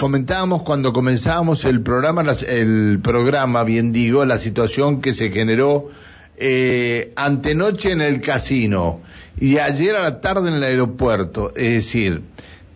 [0.00, 5.90] comentábamos cuando comenzábamos el programa, el programa, bien digo, la situación que se generó
[6.38, 9.02] eh, antenoche en el casino
[9.38, 11.52] y ayer a la tarde en el aeropuerto.
[11.54, 12.22] Es decir,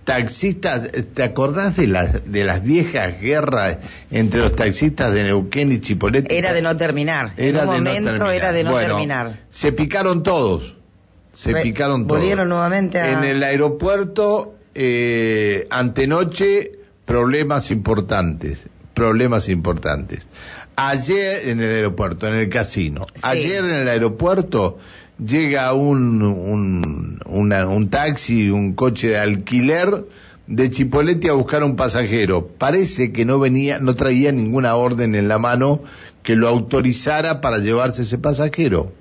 [0.04, 3.78] taxistas, ¿te acordás de las, de las viejas guerras
[4.10, 6.36] entre los taxistas de Neuquén y Chipolete?
[6.36, 7.32] Era de no terminar.
[7.38, 8.34] Era en un de momento no terminar.
[8.36, 9.40] era de no Bueno, terminar.
[9.48, 10.76] Se picaron todos.
[11.32, 12.18] Se Re- picaron todos.
[12.20, 18.58] volvieron nuevamente a- En el aeropuerto, eh, antenoche, problemas importantes.
[18.94, 20.26] Problemas importantes.
[20.76, 23.06] Ayer en el aeropuerto, en el casino.
[23.14, 23.20] Sí.
[23.22, 24.78] Ayer en el aeropuerto
[25.24, 30.04] llega un, un, una- un taxi, un coche de alquiler
[30.46, 32.46] de Chipolete a buscar un pasajero.
[32.58, 35.82] Parece que no venía, no traía ninguna orden en la mano
[36.22, 38.92] que lo autorizara para llevarse ese pasajero.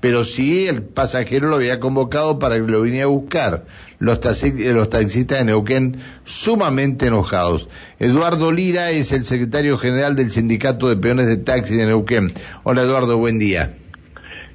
[0.00, 3.64] Pero sí el pasajero lo había convocado para que lo viniera a buscar.
[3.98, 7.68] Los, taxi- eh, los taxistas de Neuquén sumamente enojados.
[7.98, 12.32] Eduardo Lira es el secretario general del Sindicato de Peones de Taxi de Neuquén.
[12.62, 13.74] Hola Eduardo, buen día.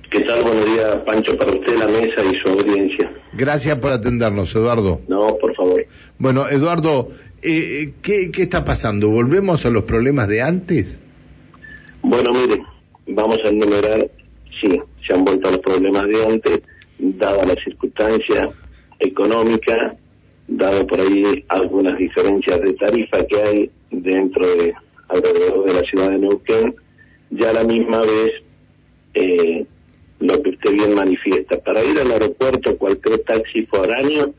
[0.10, 0.44] ¿Qué tal?
[0.44, 3.12] Buenos días, Pancho, para usted, la mesa y su audiencia.
[3.34, 5.02] Gracias por atendernos, Eduardo.
[5.08, 5.84] No, por favor.
[6.20, 7.10] Bueno, Eduardo,
[7.42, 9.10] eh, ¿qué, ¿qué está pasando?
[9.10, 11.00] ¿Volvemos a los problemas de antes?
[12.04, 12.62] Bueno, mire,
[13.08, 14.08] vamos a enumerar,
[14.64, 16.62] sí, se han vuelto los problemas de antes,
[16.98, 18.50] dada la circunstancia
[19.00, 19.96] económica,
[20.48, 24.74] dado por ahí algunas diferencias de tarifa que hay dentro de
[25.10, 26.76] alrededor de la ciudad de Neuquén,
[27.32, 28.32] ya a la misma vez
[29.14, 29.66] eh,
[30.20, 31.60] lo que usted bien manifiesta.
[31.60, 34.34] Para ir al aeropuerto, cualquier taxi foráneo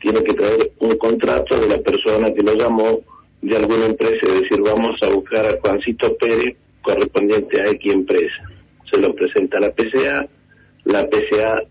[0.00, 3.00] tiene que traer un contrato de la persona que lo llamó
[3.42, 8.55] de alguna empresa, es decir, vamos a buscar a Juancito Pérez correspondiente a X empresa.
[8.90, 10.26] Se lo presenta a la PCA,
[10.84, 11.62] la PCA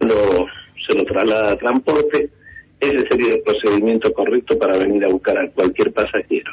[0.00, 0.46] lo,
[0.86, 2.30] se lo traslada a transporte,
[2.80, 6.52] ese sería el procedimiento correcto para venir a buscar a cualquier pasajero.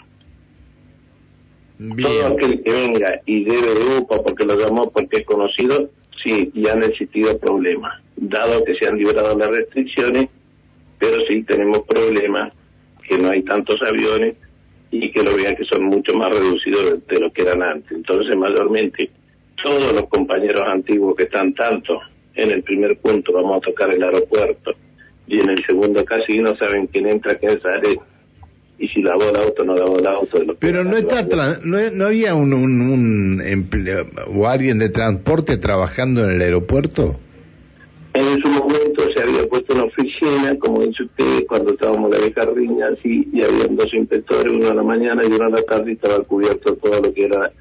[2.01, 5.89] Todo aquel que venga y debe de UPA porque lo llamó porque es conocido,
[6.23, 8.01] sí, y han existido problemas.
[8.15, 10.29] Dado que se han liberado las restricciones,
[10.99, 12.53] pero sí tenemos problemas,
[13.07, 14.35] que no hay tantos aviones
[14.89, 17.91] y que lo vean que son mucho más reducidos de lo que eran antes.
[17.91, 19.11] Entonces, mayormente,
[19.61, 21.99] todos los compañeros antiguos que están tanto
[22.35, 24.71] en el primer punto, vamos a tocar el aeropuerto,
[25.27, 27.97] y en el segundo casino saben quién entra, quién sale,
[28.77, 30.43] y si lavó el auto, no lavó el auto.
[30.43, 34.89] lo Pero no está, tra- no, no había un, un, un empleo- o alguien de
[34.89, 37.17] transporte trabajando en el aeropuerto.
[38.13, 42.25] En su momento se había puesto una oficina, como dice usted, cuando estábamos en la
[42.25, 45.61] vieja riña, así, y había dos inspectores, uno a la mañana y uno a la
[45.63, 47.51] tarde, y estaba cubierto todo lo que era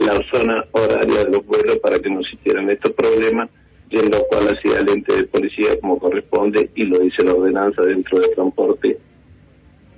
[0.00, 3.50] la zona horaria de los vuelos para que no existieran estos problemas,
[3.90, 7.34] y en lo cual hacía el ente de policía como corresponde, y lo dice la
[7.34, 8.98] ordenanza dentro del transporte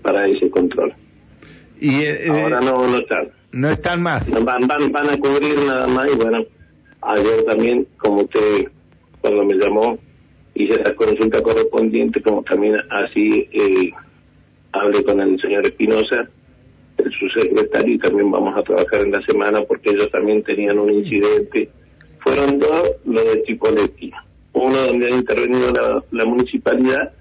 [0.02, 0.92] para ese control.
[1.80, 3.28] Y eh, Ahora eh, no, no están.
[3.52, 4.30] no están más.
[4.30, 6.44] Van, van, van a cubrir nada más y bueno,
[7.02, 8.68] ayer también, como usted
[9.20, 9.98] cuando me llamó,
[10.54, 13.90] hice la consulta correspondiente, como también así eh,
[14.72, 16.28] hablé con el señor Espinosa,
[17.04, 20.90] el subsecretario, y también vamos a trabajar en la semana porque ellos también tenían un
[20.90, 21.68] incidente.
[22.20, 24.12] Fueron dos, lo de Chipoletti.
[24.52, 27.12] Uno donde ha intervenido la, la municipalidad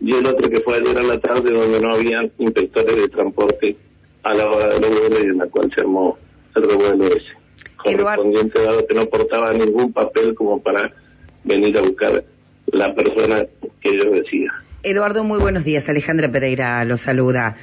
[0.00, 3.76] y el otro que fue ayer a la tarde donde no había inspectores de transporte
[4.22, 6.18] a la hora del vuelo y en la cual se armó
[6.54, 7.38] el revuelo ese.
[7.76, 10.92] Correspondiente dado que no portaba ningún papel como para
[11.44, 12.24] venir a buscar
[12.66, 13.46] la persona
[13.80, 14.52] que yo decía.
[14.82, 15.88] Eduardo, muy buenos días.
[15.88, 17.56] Alejandra Pereira lo saluda.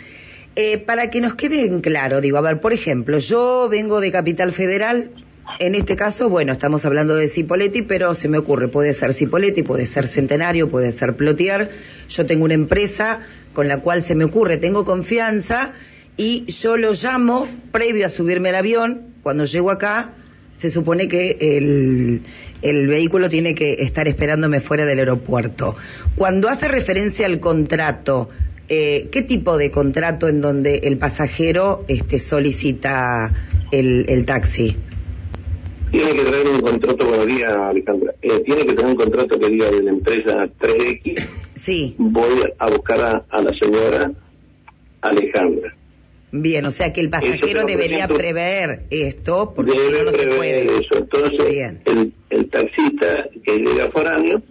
[0.56, 4.12] Eh, para que nos quede en claro, digo, a ver, por ejemplo, yo vengo de
[4.12, 5.12] Capital Federal,
[5.60, 9.64] en este caso, bueno, estamos hablando de Cipoletti, pero se me ocurre, puede ser Cipoletti,
[9.64, 11.70] puede ser Centenario, puede ser Plotier.
[12.10, 13.20] Yo tengo una empresa
[13.54, 15.74] con la cual se me ocurre, tengo confianza
[16.18, 19.14] y yo lo llamo previo a subirme al avión.
[19.24, 20.14] Cuando llego acá,
[20.58, 22.22] se supone que el,
[22.62, 25.76] el vehículo tiene que estar esperándome fuera del aeropuerto.
[26.16, 28.30] Cuando hace referencia al contrato,
[28.70, 33.34] eh, ¿qué tipo de contrato en donde el pasajero este, solicita
[33.72, 34.76] el, el taxi?
[35.91, 39.50] Tiene que traer un contrato, buenos días Alejandra, Eh, tiene que tener un contrato que
[39.50, 44.12] diga de la empresa 3X, Sí, voy a buscar a, a la señora
[45.02, 45.73] Alejandra.
[46.32, 50.28] bien, o sea que el pasajero debería ejemplo, prever esto, porque si no, no se
[50.28, 50.66] puede.
[50.66, 50.97] Eso.
[50.97, 51.82] Entonces, Bien.
[51.85, 54.41] el, el taxista que llega foráneo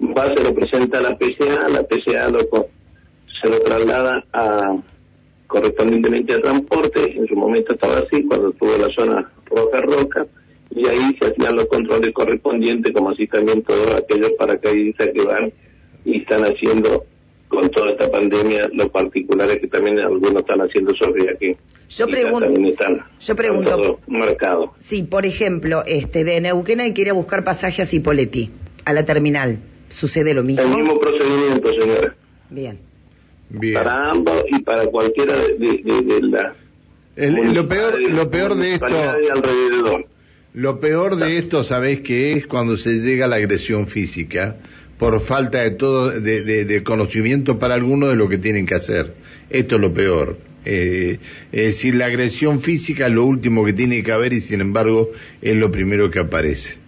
[0.00, 2.38] va, se lo presenta a la PCA, la PCA lo,
[3.40, 4.76] se lo traslada a
[5.46, 10.26] correspondientemente a transporte, en su momento estaba así, cuando estuvo la zona roca roca,
[10.70, 15.52] y ahí se hacían los controles correspondientes, como así también todos aquellos paracaidistas que van
[16.04, 17.04] y están haciendo
[17.48, 21.56] con toda esta pandemia, los particulares que también algunos están haciendo sobre aquí.
[21.88, 24.70] Yo pregunto, están, yo pregunto, todos marcados.
[24.80, 28.50] si por ejemplo, este, de Neuquén hay que ir a buscar pasaje a Cipolletti,
[28.84, 30.64] a la terminal, ¿sucede lo mismo?
[30.64, 32.16] El mismo procedimiento, señora,
[32.50, 32.85] Bien.
[33.48, 33.74] Bien.
[33.74, 36.54] para ambos y para cualquiera de, de, la
[37.16, 40.06] El- lo peor, lo peor de esto, de alrededor.
[40.54, 42.46] lo peor de esto, ¿sabés qué es?
[42.46, 44.56] Cuando se llega a la agresión física,
[44.98, 49.14] por falta de todo, de conocimiento para algunos de lo que tienen que hacer.
[49.50, 50.38] Esto es lo peor.
[50.68, 51.18] Eh,
[51.52, 55.12] es decir, la agresión física es lo último que tiene que haber y sin embargo
[55.40, 56.78] es lo primero que aparece.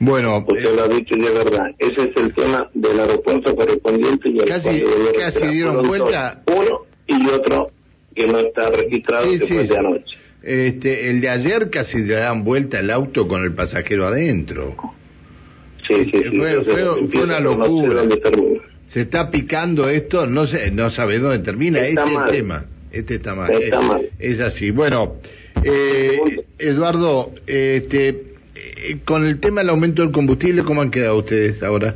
[0.00, 1.66] Bueno, Usted eh, lo ha dicho y es verdad.
[1.78, 5.98] Ese es el tema del aeropuerto correspondiente y el Casi- cual casi dieron dos,
[6.46, 7.70] Uno y otro
[8.14, 10.16] que no está registrado, Sí, de anoche.
[10.42, 14.74] este, el de ayer casi le dan vuelta el auto con el pasajero adentro.
[15.88, 16.38] Sí, sí, sí.
[16.38, 18.02] Fue- una no sé locura.
[18.88, 21.80] Se está picando esto, no sé, no sabe dónde termina.
[21.80, 22.30] Está este es mal.
[22.30, 22.64] tema.
[22.92, 23.52] Este está mal.
[23.52, 24.08] Está es, mal.
[24.18, 24.70] es así.
[24.70, 25.16] Bueno,
[25.64, 28.33] eh, Eduardo, este,
[28.76, 31.94] eh, con el tema del aumento del combustible, ¿cómo han quedado ustedes ahora?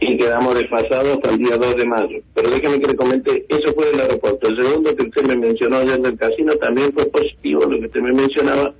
[0.00, 2.18] Y quedamos desfasados hasta el día 2 de mayo.
[2.34, 4.48] Pero déjeme que le comente, eso fue del aeropuerto.
[4.48, 8.00] El segundo que usted me mencionó ayer del casino también fue positivo, lo que usted
[8.00, 8.74] me mencionaba,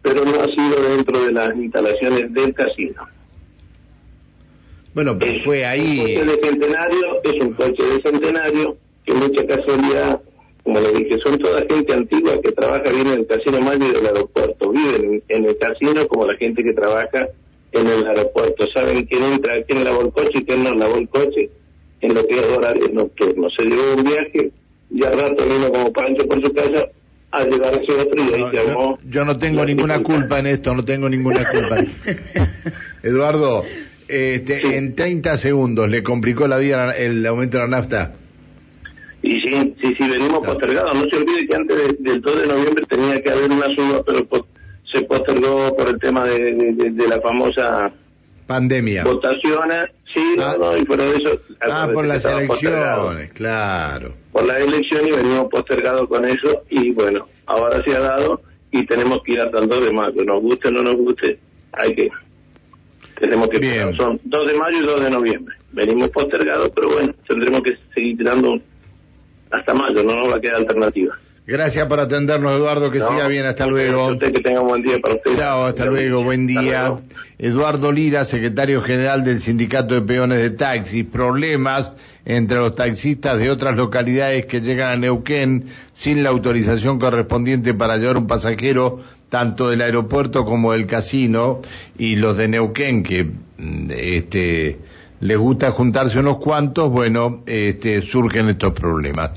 [0.00, 3.06] pero no ha sido dentro de las instalaciones del casino.
[4.94, 5.98] Bueno, pero fue Un ahí.
[5.98, 10.20] coche de centenario es un coche de centenario que mucha casualidad,
[10.64, 13.92] como le dije, son toda gente antigua que trabaja bien en el casino Mayo y
[13.92, 14.70] del aeropuerto.
[14.70, 17.28] Viven en el casino como la gente que trabaja
[17.72, 18.66] en el aeropuerto.
[18.72, 21.50] Saben quién entra, quién lavó el coche y quién no lavó el coche
[22.00, 23.48] en lo que es horario nocturno.
[23.50, 24.50] Se llevó un viaje
[24.90, 26.86] y al rato vino como Pancho por su casa
[27.32, 28.98] a llevarse otro y ahí No, se armó.
[29.02, 30.20] yo, yo no tengo ninguna dificultad.
[30.20, 31.84] culpa en esto, no tengo ninguna culpa.
[33.02, 33.64] Eduardo,
[34.08, 34.66] este, Sí.
[34.74, 38.14] en 30 segundos le complicó la vida el aumento de la nafta.
[39.22, 40.54] Y sí, sí, sí, venimos Claro.
[40.58, 40.94] postergados.
[40.96, 44.02] No se olvide que antes de- del 2 de noviembre tenía que haber una suba,
[44.04, 44.26] pero
[44.92, 47.92] se postergó por el tema de, de- la famosa
[48.46, 49.04] Pandemia.
[49.04, 49.60] votación.
[50.12, 50.56] Sí, Ah.
[50.58, 51.40] no, no, y fuera de eso.
[51.62, 54.12] Ah, por las elecciones, claro.
[54.32, 56.62] Por las elecciones y venimos postergados con eso.
[56.68, 58.42] Y bueno, ahora se ha dado
[58.72, 60.24] y tenemos que ir hasta el 2 de mayo.
[60.24, 61.38] Nos guste o no nos guste,
[61.72, 62.10] hay que.
[63.18, 63.94] Tenemos que Bien.
[63.96, 65.54] Son 2 de mayo y 2 de noviembre.
[65.72, 68.58] Venimos postergados, pero bueno, tendremos que seguir tirando
[69.52, 71.14] hasta mayo, no nos va a quedar alternativa.
[71.44, 74.08] Gracias por atendernos, Eduardo, que No, siga bien, hasta luego.
[74.12, 75.34] usted, que tenga un buen día para usted.
[75.36, 76.82] Chao, hasta luego, buen día.
[76.82, 77.02] luego.
[77.38, 81.04] Eduardo Lira, secretario general del Sindicato de Peones de Taxis.
[81.04, 81.92] Problemas
[82.24, 87.96] entre los taxistas de otras localidades que llegan a Neuquén sin la autorización correspondiente para
[87.96, 91.60] llevar un pasajero tanto del aeropuerto como del casino
[91.98, 94.78] y los de Neuquén que mm, este
[95.22, 99.30] les gusta juntarse unos cuantos, bueno, este surgen estos problemas.